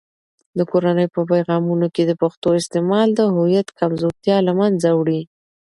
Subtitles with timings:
[0.57, 5.21] د کورنۍ په پیغامونو کې د پښتو استعمال د هویت کمزورتیا له منځه وړي.